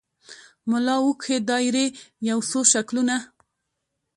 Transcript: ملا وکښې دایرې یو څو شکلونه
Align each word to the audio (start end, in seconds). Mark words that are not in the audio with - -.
ملا 0.69 0.95
وکښې 1.05 1.37
دایرې 1.49 1.85
یو 2.29 2.39
څو 2.49 2.59
شکلونه 2.71 3.15